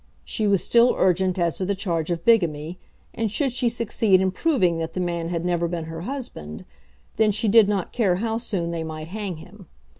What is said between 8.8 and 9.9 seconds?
might hang him.